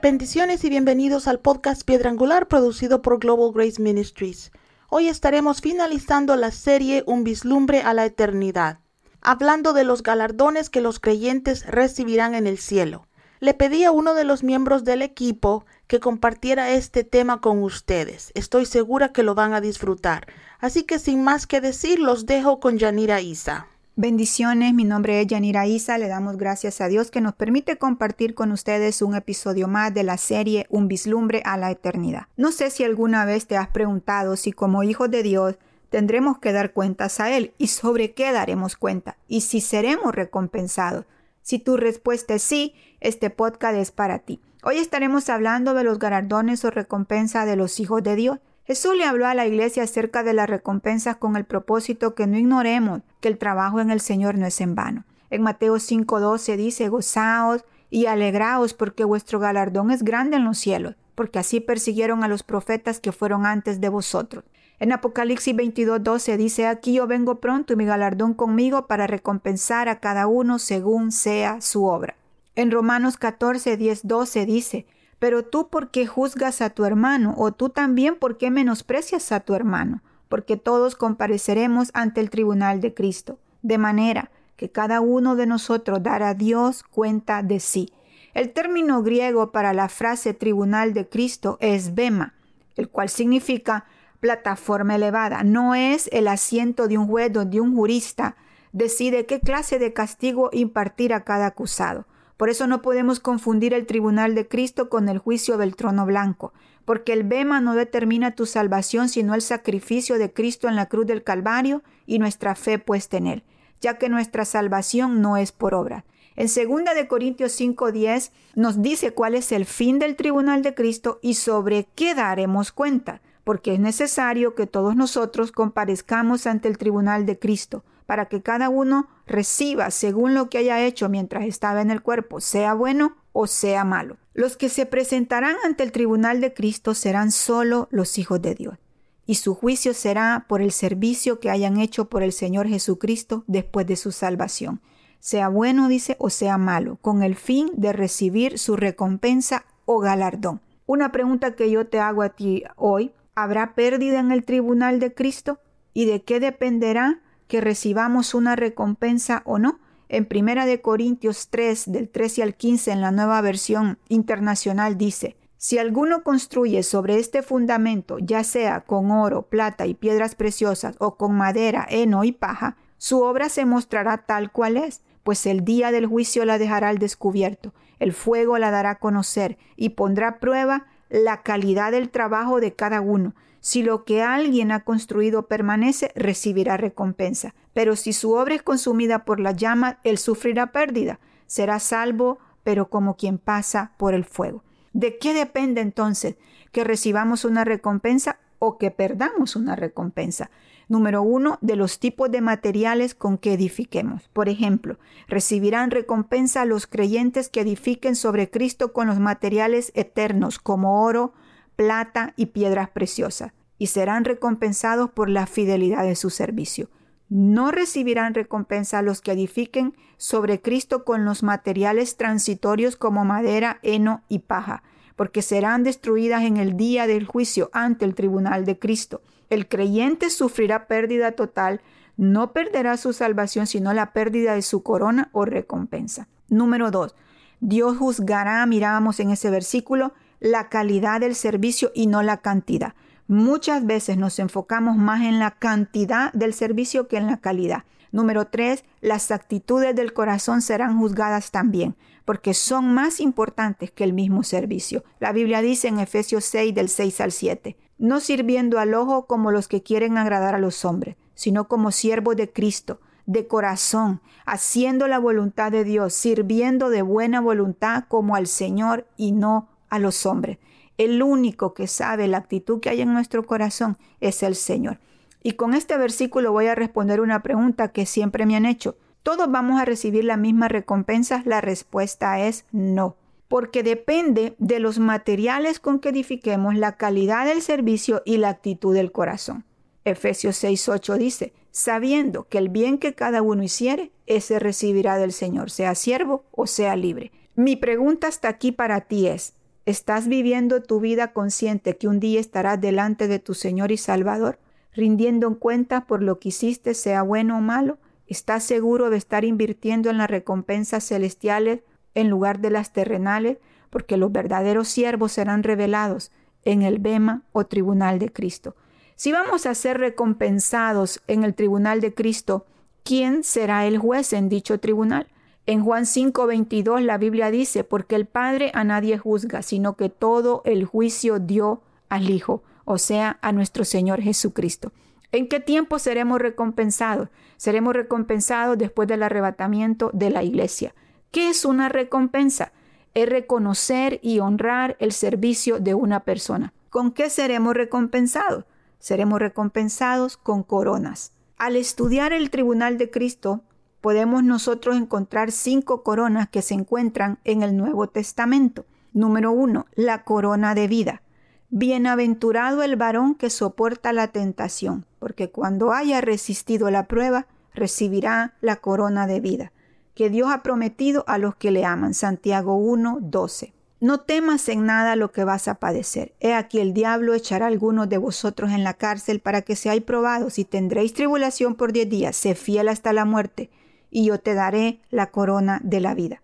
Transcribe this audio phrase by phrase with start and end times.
[0.00, 4.52] Bendiciones y bienvenidos al podcast Piedra Angular producido por Global Grace Ministries.
[4.88, 8.78] Hoy estaremos finalizando la serie Un vislumbre a la eternidad,
[9.20, 13.07] hablando de los galardones que los creyentes recibirán en el cielo.
[13.40, 18.32] Le pedí a uno de los miembros del equipo que compartiera este tema con ustedes.
[18.34, 20.26] Estoy segura que lo van a disfrutar.
[20.58, 23.68] Así que sin más que decir, los dejo con Yanira Isa.
[23.94, 28.34] Bendiciones, mi nombre es Yanira Isa, le damos gracias a Dios que nos permite compartir
[28.34, 32.28] con ustedes un episodio más de la serie Un vislumbre a la eternidad.
[32.36, 35.56] No sé si alguna vez te has preguntado si como hijos de Dios
[35.90, 41.04] tendremos que dar cuentas a Él y sobre qué daremos cuenta y si seremos recompensados.
[41.42, 44.40] Si tu respuesta es sí, este podcast es para ti.
[44.64, 48.38] Hoy estaremos hablando de los galardones o recompensa de los hijos de Dios.
[48.64, 52.36] Jesús le habló a la iglesia acerca de las recompensas con el propósito que no
[52.36, 55.04] ignoremos que el trabajo en el Señor no es en vano.
[55.30, 60.96] En Mateo 5:12 dice, gozaos y alegraos porque vuestro galardón es grande en los cielos,
[61.14, 64.44] porque así persiguieron a los profetas que fueron antes de vosotros.
[64.80, 70.00] En Apocalipsis 22:12 dice, aquí yo vengo pronto y mi galardón conmigo para recompensar a
[70.00, 72.17] cada uno según sea su obra.
[72.58, 74.86] En Romanos 14, 12 dice,
[75.20, 79.38] pero tú por qué juzgas a tu hermano, o tú también por qué menosprecias a
[79.38, 85.36] tu hermano, porque todos compareceremos ante el tribunal de Cristo, de manera que cada uno
[85.36, 87.92] de nosotros dará a Dios cuenta de sí.
[88.34, 92.34] El término griego para la frase tribunal de Cristo es bema,
[92.74, 93.84] el cual significa
[94.18, 95.44] plataforma elevada.
[95.44, 98.34] No es el asiento de un juez donde un jurista
[98.72, 102.04] decide qué clase de castigo impartir a cada acusado.
[102.38, 106.54] Por eso no podemos confundir el tribunal de Cristo con el juicio del trono blanco,
[106.84, 111.04] porque el bema no determina tu salvación sino el sacrificio de Cristo en la cruz
[111.04, 113.44] del Calvario y nuestra fe puesta en él,
[113.80, 116.04] ya que nuestra salvación no es por obra.
[116.36, 121.18] En 2 de Corintios 5:10 nos dice cuál es el fin del tribunal de Cristo
[121.20, 127.26] y sobre qué daremos cuenta, porque es necesario que todos nosotros comparezcamos ante el tribunal
[127.26, 131.90] de Cristo para que cada uno reciba según lo que haya hecho mientras estaba en
[131.90, 134.16] el cuerpo, sea bueno o sea malo.
[134.32, 138.78] Los que se presentarán ante el tribunal de Cristo serán solo los hijos de Dios,
[139.26, 143.86] y su juicio será por el servicio que hayan hecho por el Señor Jesucristo después
[143.86, 144.80] de su salvación,
[145.20, 150.62] sea bueno, dice, o sea malo, con el fin de recibir su recompensa o galardón.
[150.86, 155.12] Una pregunta que yo te hago a ti hoy, ¿habrá pérdida en el tribunal de
[155.12, 155.60] Cristo?
[155.92, 159.80] ¿Y de qué dependerá que recibamos una recompensa o no.
[160.08, 165.36] En Primera de Corintios 3, del 13 al 15, en la nueva versión internacional, dice,
[165.56, 171.16] si alguno construye sobre este fundamento, ya sea con oro, plata y piedras preciosas, o
[171.16, 175.90] con madera, heno y paja, su obra se mostrará tal cual es, pues el día
[175.90, 180.38] del juicio la dejará al descubierto, el fuego la dará a conocer y pondrá a
[180.38, 183.34] prueba la calidad del trabajo de cada uno.
[183.60, 187.54] Si lo que alguien ha construido permanece, recibirá recompensa.
[187.72, 191.20] Pero si su obra es consumida por la llama, él sufrirá pérdida.
[191.46, 194.62] Será salvo, pero como quien pasa por el fuego.
[194.92, 196.36] ¿De qué depende entonces
[196.72, 200.50] que recibamos una recompensa o que perdamos una recompensa?
[200.88, 204.28] Número uno, de los tipos de materiales con que edifiquemos.
[204.32, 204.98] Por ejemplo,
[205.28, 211.34] recibirán recompensa los creyentes que edifiquen sobre Cristo con los materiales eternos como oro,
[211.78, 216.90] plata y piedras preciosas, y serán recompensados por la fidelidad de su servicio.
[217.28, 224.24] No recibirán recompensa los que edifiquen sobre Cristo con los materiales transitorios como madera, heno
[224.28, 224.82] y paja,
[225.14, 229.22] porque serán destruidas en el día del juicio ante el tribunal de Cristo.
[229.48, 231.80] El creyente sufrirá pérdida total,
[232.16, 236.26] no perderá su salvación, sino la pérdida de su corona o recompensa.
[236.48, 237.14] Número 2.
[237.60, 242.94] Dios juzgará, mirábamos en ese versículo, la calidad del servicio y no la cantidad.
[243.26, 247.84] Muchas veces nos enfocamos más en la cantidad del servicio que en la calidad.
[248.10, 251.94] Número tres, las actitudes del corazón serán juzgadas también,
[252.24, 255.04] porque son más importantes que el mismo servicio.
[255.20, 259.50] La Biblia dice en Efesios 6 del 6 al 7, no sirviendo al ojo como
[259.50, 265.06] los que quieren agradar a los hombres, sino como siervos de Cristo, de corazón, haciendo
[265.06, 270.26] la voluntad de Dios, sirviendo de buena voluntad como al Señor y no a los
[270.26, 270.58] hombres.
[270.96, 274.98] El único que sabe la actitud que hay en nuestro corazón es el Señor.
[275.42, 278.96] Y con este versículo voy a responder una pregunta que siempre me han hecho.
[279.22, 281.42] ¿Todos vamos a recibir la misma recompensa?
[281.44, 283.16] La respuesta es no.
[283.48, 288.94] porque depende de los materiales con que edifiquemos la calidad del servicio y la actitud
[288.94, 289.64] del corazón.
[290.04, 295.70] Efesios 6:8 dice, sabiendo que el bien que cada uno hiciere, ese recibirá del Señor,
[295.70, 297.32] sea siervo o sea libre.
[297.54, 299.54] Mi pregunta hasta aquí para ti es,
[299.88, 304.58] ¿estás viviendo tu vida consciente que un día estarás delante de tu Señor y Salvador,
[304.92, 307.96] rindiendo en cuenta por lo que hiciste, sea bueno o malo?
[308.26, 311.80] ¿Estás seguro de estar invirtiendo en las recompensas celestiales
[312.14, 313.56] en lugar de las terrenales,
[313.88, 316.32] porque los verdaderos siervos serán revelados
[316.64, 318.76] en el Bema o tribunal de Cristo.
[319.16, 322.66] Si vamos a ser recompensados en el tribunal de Cristo,
[323.04, 325.28] ¿quién será el juez en dicho tribunal?
[325.68, 330.62] En Juan 5:22 la Biblia dice, porque el Padre a nadie juzga, sino que todo
[330.64, 334.92] el juicio dio al Hijo, o sea, a nuestro Señor Jesucristo.
[335.30, 337.28] ¿En qué tiempo seremos recompensados?
[337.58, 340.94] Seremos recompensados después del arrebatamiento de la iglesia.
[341.32, 342.72] ¿Qué es una recompensa?
[343.12, 346.72] Es reconocer y honrar el servicio de una persona.
[346.88, 348.64] ¿Con qué seremos recompensados?
[349.00, 351.34] Seremos recompensados con coronas.
[351.58, 353.64] Al estudiar el tribunal de Cristo,
[354.00, 358.86] podemos nosotros encontrar cinco coronas que se encuentran en el Nuevo Testamento.
[359.12, 361.22] Número uno, la corona de vida.
[361.70, 368.76] Bienaventurado el varón que soporta la tentación, porque cuando haya resistido la prueba, recibirá la
[368.76, 369.72] corona de vida
[370.18, 372.12] que Dios ha prometido a los que le aman.
[372.12, 373.72] Santiago 1, 12.
[374.00, 376.34] No temas en nada lo que vas a padecer.
[376.40, 380.02] He aquí el diablo echará a algunos de vosotros en la cárcel para que seáis
[380.02, 382.34] probados y tendréis tribulación por diez días.
[382.34, 383.70] Sé fiel hasta la muerte
[384.10, 386.42] y yo te daré la corona de la vida.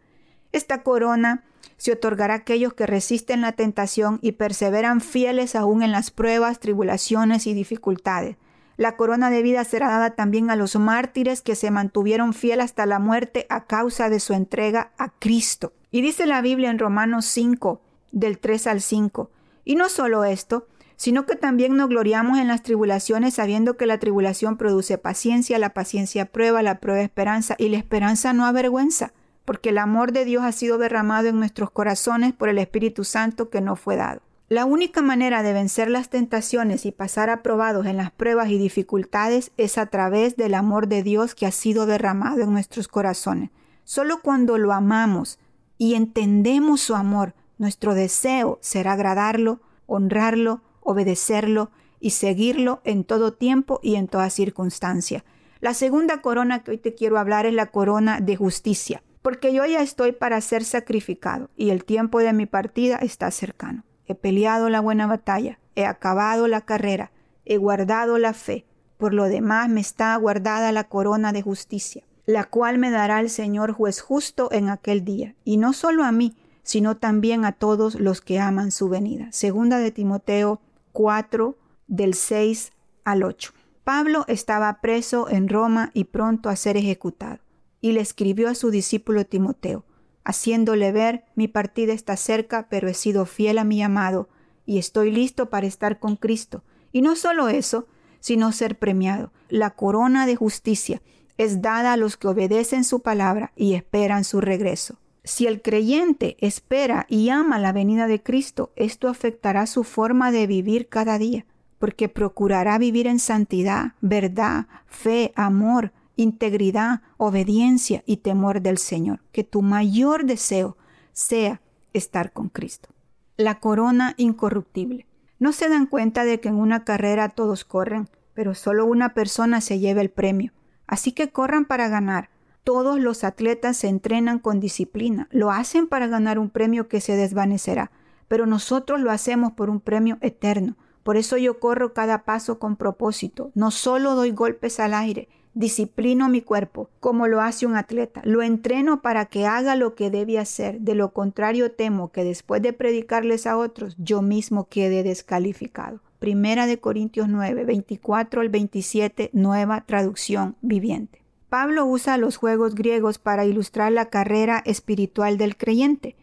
[0.52, 1.44] Esta corona
[1.76, 6.60] se otorgará a aquellos que resisten la tentación y perseveran fieles aún en las pruebas,
[6.60, 8.36] tribulaciones y dificultades.
[8.76, 12.86] La corona de vida será dada también a los mártires que se mantuvieron fieles hasta
[12.86, 15.72] la muerte a causa de su entrega a Cristo.
[15.90, 17.80] Y dice la Biblia en Romanos 5,
[18.10, 19.30] del 3 al 5.
[19.64, 23.98] Y no solo esto, sino que también nos gloriamos en las tribulaciones sabiendo que la
[23.98, 29.12] tribulación produce paciencia, la paciencia prueba, la prueba esperanza y la esperanza no avergüenza,
[29.44, 33.50] porque el amor de Dios ha sido derramado en nuestros corazones por el Espíritu Santo
[33.50, 34.22] que nos fue dado.
[34.48, 39.52] La única manera de vencer las tentaciones y pasar aprobados en las pruebas y dificultades
[39.56, 43.50] es a través del amor de Dios que ha sido derramado en nuestros corazones.
[43.84, 45.38] Solo cuando lo amamos
[45.78, 53.80] y entendemos su amor, nuestro deseo será agradarlo, honrarlo, obedecerlo y seguirlo en todo tiempo
[53.82, 55.24] y en toda circunstancia.
[55.60, 59.64] La segunda corona que hoy te quiero hablar es la corona de justicia, porque yo
[59.64, 63.84] ya estoy para ser sacrificado y el tiempo de mi partida está cercano.
[64.06, 67.10] He peleado la buena batalla, he acabado la carrera,
[67.46, 68.66] he guardado la fe.
[68.98, 73.30] Por lo demás me está guardada la corona de justicia, la cual me dará el
[73.30, 77.94] Señor juez justo en aquel día, y no solo a mí, sino también a todos
[77.94, 79.28] los que aman su venida.
[79.32, 80.60] Segunda de Timoteo
[80.94, 81.58] 4,
[81.88, 82.72] del 6
[83.04, 83.52] al 8.
[83.82, 87.40] Pablo estaba preso en Roma y pronto a ser ejecutado,
[87.80, 89.84] y le escribió a su discípulo Timoteo,
[90.24, 94.28] haciéndole ver mi partida está cerca, pero he sido fiel a mi amado,
[94.66, 96.62] y estoy listo para estar con Cristo.
[96.92, 97.88] Y no solo eso,
[98.20, 99.32] sino ser premiado.
[99.48, 101.02] La corona de justicia
[101.38, 104.96] es dada a los que obedecen su palabra y esperan su regreso.
[105.24, 110.46] Si el creyente espera y ama la venida de Cristo, esto afectará su forma de
[110.46, 111.46] vivir cada día,
[111.78, 119.20] porque procurará vivir en santidad, verdad, fe, amor, integridad, obediencia y temor del Señor.
[119.32, 120.76] Que tu mayor deseo
[121.12, 121.62] sea
[121.94, 122.90] estar con Cristo.
[123.38, 125.06] La corona incorruptible.
[125.38, 129.62] No se dan cuenta de que en una carrera todos corren, pero solo una persona
[129.62, 130.52] se lleva el premio.
[130.86, 132.28] Así que corran para ganar.
[132.64, 137.14] Todos los atletas se entrenan con disciplina, lo hacen para ganar un premio que se
[137.14, 137.90] desvanecerá,
[138.26, 140.76] pero nosotros lo hacemos por un premio eterno.
[141.02, 143.50] Por eso yo corro cada paso con propósito.
[143.54, 148.20] No solo doy golpes al aire, Disciplino mi cuerpo como lo hace un atleta.
[148.24, 150.80] Lo entreno para que haga lo que debe hacer.
[150.80, 156.00] De lo contrario temo que después de predicarles a otros yo mismo quede descalificado.
[156.18, 161.23] Primera de Corintios 9, 24 al 27, nueva traducción viviente.
[161.54, 166.16] Pablo usa los juegos griegos para ilustrar la carrera espiritual del creyente.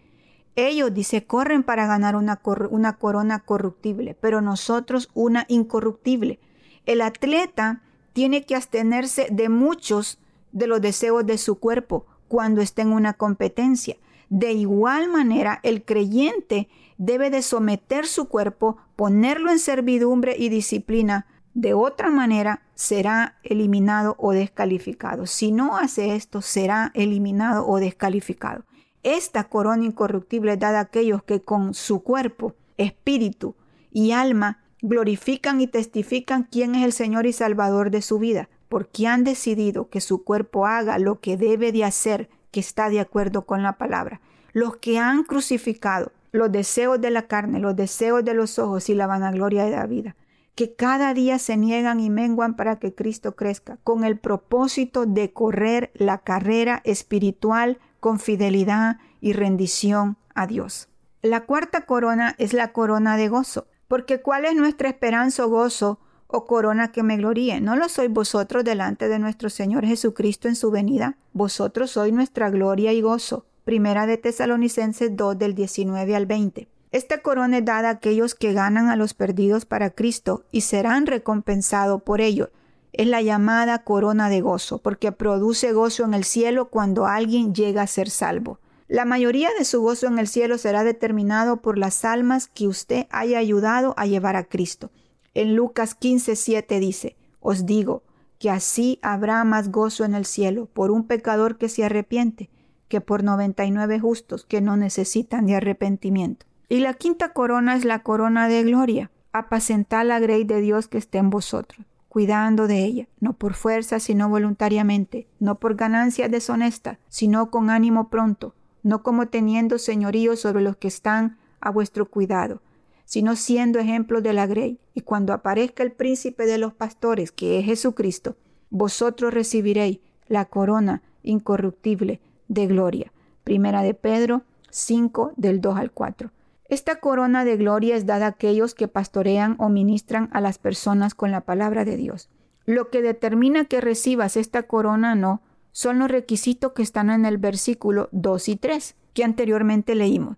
[0.58, 6.42] Ellos, dice, corren para ganar una, corona corruptible, pero nosotros una incorruptible.
[6.86, 10.20] El atleta tiene que abstenerse de muchos
[10.52, 13.96] de los deseos de su cuerpo cuando esté en una competencia.
[14.28, 21.26] De igual manera, el creyente debe de someter su cuerpo, ponerlo en servidumbre y disciplina.
[21.54, 25.26] De otra manera, será eliminado o descalificado.
[25.26, 28.64] Si no hace esto, será eliminado o descalificado.
[29.04, 33.56] Esta corona incorruptible es dada a aquellos que con su cuerpo, espíritu
[33.92, 39.08] y alma glorifican y testifican quién es el Señor y Salvador de su vida, porque
[39.08, 43.46] han decidido que su cuerpo haga lo que debe de hacer, que está de acuerdo
[43.46, 44.22] con la palabra.
[44.54, 48.96] Los que han crucificado los deseos de la carne, los deseos de los ojos y
[48.96, 50.16] la vanagloria de la vida,
[50.56, 55.32] que cada día se niegan y menguan para que Cristo crezca, con el propósito de
[55.32, 60.90] correr la carrera espiritual con fidelidad y rendición a Dios.
[61.22, 63.68] La cuarta corona es la corona de gozo.
[63.88, 67.60] Porque ¿cuál es nuestra esperanza o gozo o corona que me gloríe?
[67.60, 71.18] ¿No lo sois vosotros delante de nuestro Señor Jesucristo en su venida?
[71.34, 73.46] Vosotros sois nuestra gloria y gozo.
[73.66, 76.70] Primera de Tesalonicenses 2 del 19 al 20.
[76.92, 81.06] Esta corona es dada a aquellos que ganan a los perdidos para Cristo y serán
[81.06, 82.52] recompensados por ello.
[82.92, 87.82] Es la llamada corona de gozo, porque produce gozo en el cielo cuando alguien llega
[87.82, 88.60] a ser salvo.
[88.90, 93.08] La mayoría de su gozo en el cielo será determinado por las almas que usted
[93.10, 94.92] haya ayudado a llevar a Cristo.
[95.34, 98.04] En Lucas 15:7 dice, Os digo
[98.38, 102.50] que así habrá más gozo en el cielo por un pecador que se arrepiente
[102.90, 106.51] que por 99 justos que no necesitan de arrepentimiento.
[106.72, 109.12] Y la quinta corona es la corona de gloria.
[109.34, 114.00] Apacentad la grey de Dios que esté en vosotros, cuidando de ella, no por fuerza,
[114.00, 120.64] sino voluntariamente, no por ganancia deshonesta, sino con ánimo pronto, no como teniendo señorío sobre
[120.64, 122.62] los que están a vuestro cuidado,
[123.04, 124.80] sino siendo ejemplos de la grey.
[124.94, 128.38] Y cuando aparezca el príncipe de los pastores, que es Jesucristo,
[128.70, 130.00] vosotros recibiréis
[130.30, 133.12] la corona incorruptible de gloria.
[133.44, 136.32] Primera de Pedro 5 del 2 al 4.
[136.72, 141.14] Esta corona de gloria es dada a aquellos que pastorean o ministran a las personas
[141.14, 142.30] con la palabra de Dios.
[142.66, 145.42] Lo que determina que recibas esta corona no
[145.74, 150.38] son los requisitos que están en el versículo 2 y 3 que anteriormente leímos.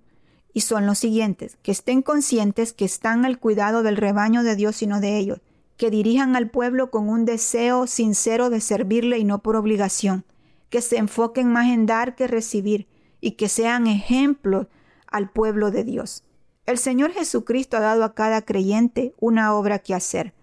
[0.53, 4.81] Y son los siguientes, que estén conscientes que están al cuidado del rebaño de Dios
[4.81, 5.39] y no de ellos,
[5.77, 10.25] que dirijan al pueblo con un deseo sincero de servirle y no por obligación,
[10.71, 12.87] que se enfoquen más en dar que recibir
[13.21, 14.65] y que sean ejemplos
[15.13, 16.25] al pueblo de Dios.
[16.65, 20.33] El Señor Jesucristo ha dado a cada creyente una obra que hacer.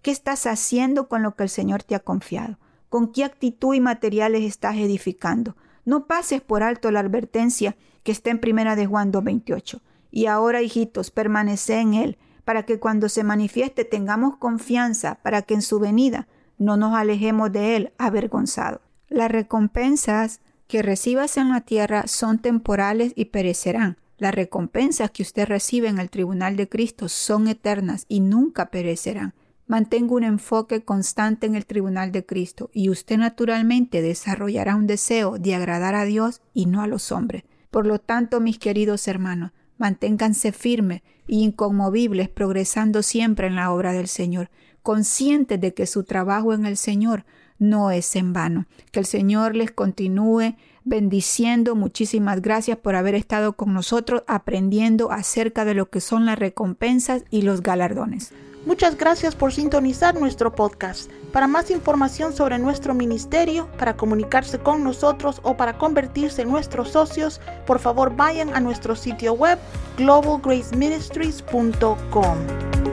[0.00, 2.56] ¿Qué estás haciendo con lo que el Señor te ha confiado?
[2.90, 5.56] con qué actitud y materiales estás edificando.
[5.86, 9.80] No pases por alto la advertencia que está en primera de Juan 2.28.
[10.10, 15.54] Y ahora, hijitos, permanece en Él, para que cuando se manifieste tengamos confianza, para que
[15.54, 16.26] en su venida
[16.58, 18.80] no nos alejemos de Él avergonzados.
[19.08, 23.98] Las recompensas que recibas en la tierra son temporales y perecerán.
[24.20, 29.32] Las recompensas que usted recibe en el tribunal de Cristo son eternas y nunca perecerán.
[29.66, 35.38] Mantenga un enfoque constante en el tribunal de Cristo y usted naturalmente desarrollará un deseo
[35.38, 37.44] de agradar a Dios y no a los hombres.
[37.70, 43.94] Por lo tanto, mis queridos hermanos, manténganse firmes e inconmovibles, progresando siempre en la obra
[43.94, 44.50] del Señor,
[44.82, 47.24] conscientes de que su trabajo en el Señor
[47.58, 48.66] no es en vano.
[48.92, 51.74] Que el Señor les continúe bendiciendo.
[51.74, 57.24] Muchísimas gracias por haber estado con nosotros aprendiendo acerca de lo que son las recompensas
[57.30, 58.32] y los galardones.
[58.66, 61.10] Muchas gracias por sintonizar nuestro podcast.
[61.32, 66.90] Para más información sobre nuestro ministerio, para comunicarse con nosotros o para convertirse en nuestros
[66.90, 69.58] socios, por favor vayan a nuestro sitio web
[69.96, 72.36] globalgraceministries.com.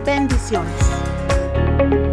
[0.05, 2.06] Bendiciones.